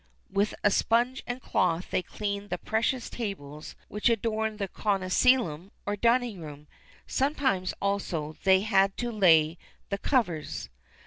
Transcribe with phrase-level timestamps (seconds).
[0.31, 5.69] With a sponge and a cloth they cleaned the precious tables which adorned the cœnaculum,
[5.85, 6.65] or dining room.
[7.05, 9.59] Sometimes, also, they had to lay
[9.89, 10.69] the covers.